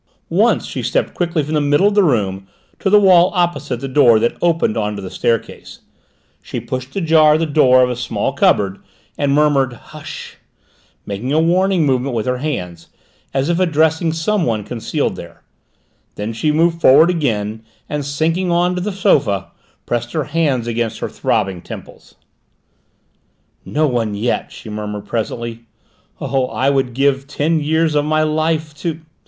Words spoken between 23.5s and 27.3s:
"No one yet!" she murmured presently. "Oh, I would give